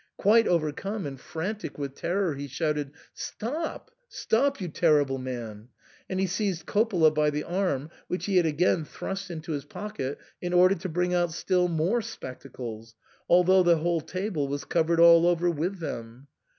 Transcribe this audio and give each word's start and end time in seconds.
Quite 0.17 0.47
overcome, 0.47 1.05
and 1.05 1.19
frantic 1.19 1.77
with 1.77 1.93
terror, 1.93 2.33
he 2.33 2.47
shouted," 2.47 2.93
Stop! 3.27 3.91
stop! 4.09 4.59
you 4.59 4.67
terrible 4.67 5.19
man!" 5.19 5.67
and 6.09 6.19
he 6.19 6.25
seized 6.25 6.65
Coppola 6.65 7.13
by 7.13 7.29
the 7.29 7.43
arm, 7.43 7.91
which 8.07 8.25
he 8.25 8.37
had 8.37 8.47
again 8.47 8.83
thrust 8.83 9.29
into 9.29 9.51
his 9.51 9.63
pocket 9.65 10.17
in 10.41 10.53
order 10.53 10.73
to 10.73 10.89
bring 10.89 11.13
out 11.13 11.33
still 11.33 11.67
more 11.67 12.01
spectacles, 12.01 12.95
although 13.29 13.61
the 13.61 13.77
whole 13.77 14.01
table 14.01 14.47
was 14.47 14.63
covered 14.65 14.99
all 14.99 15.27
over 15.27 15.51
with 15.51 15.77
them. 15.77 16.25